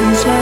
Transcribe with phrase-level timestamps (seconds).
[0.00, 0.39] since I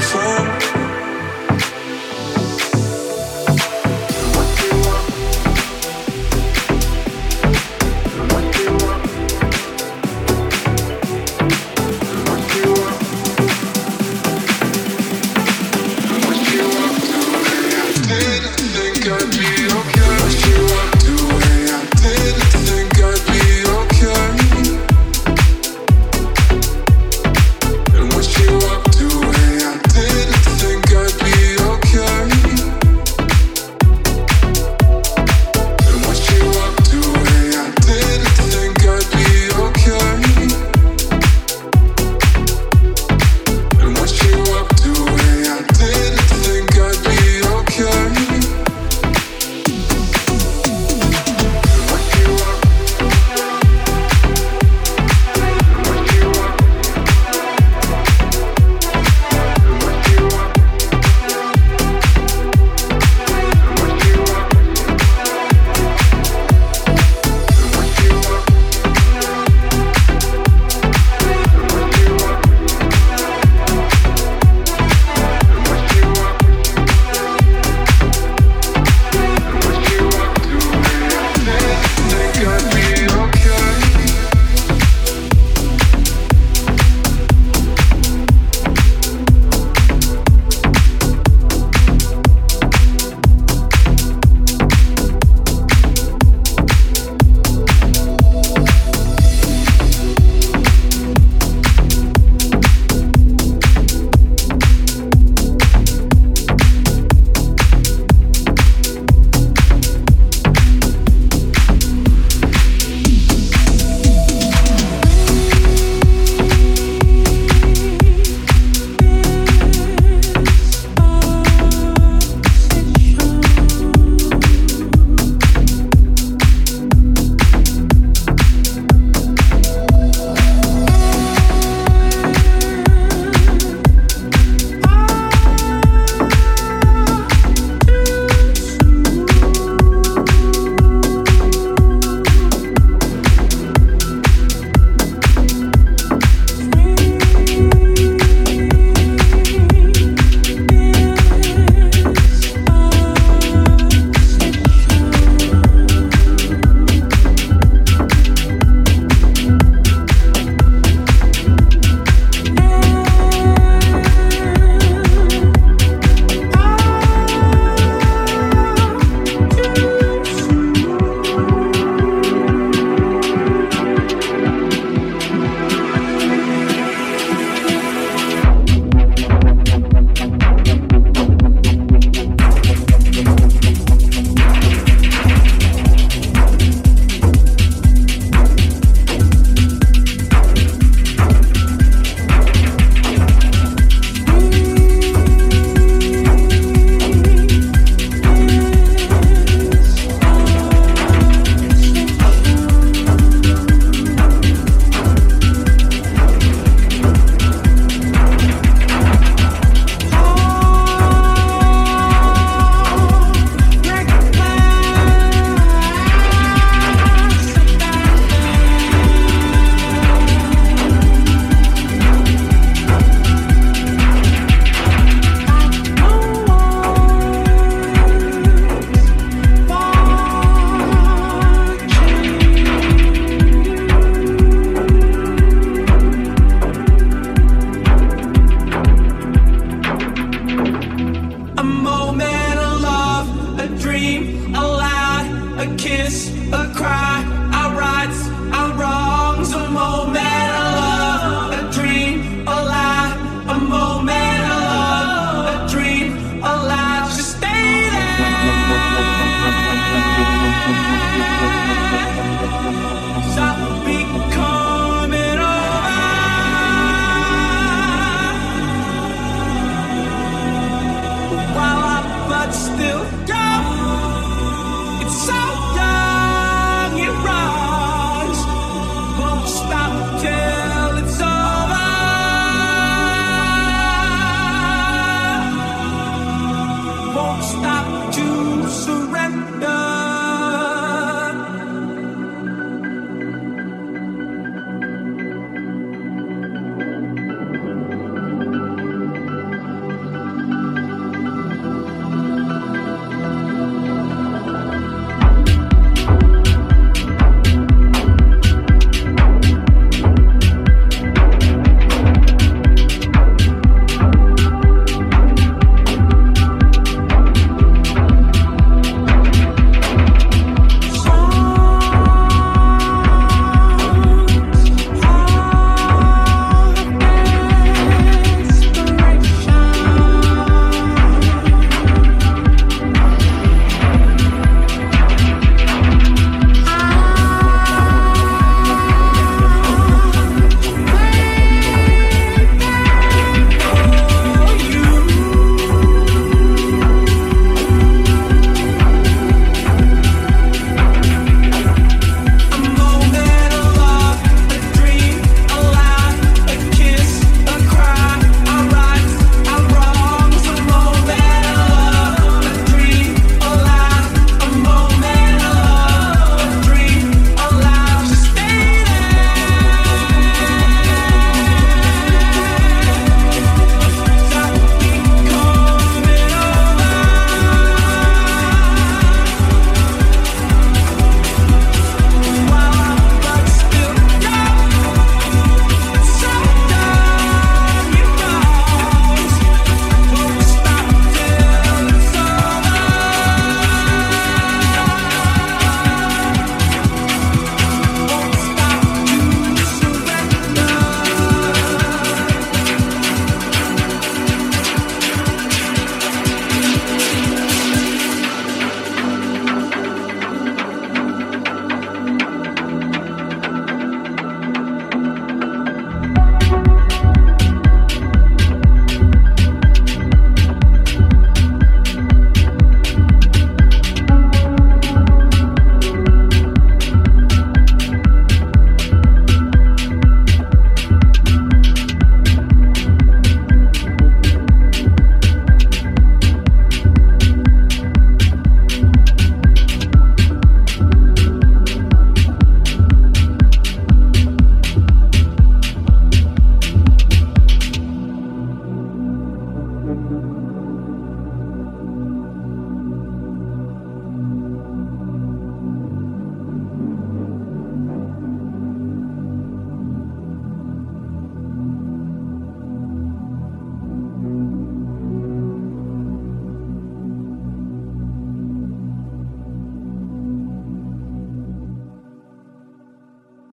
[0.00, 0.87] from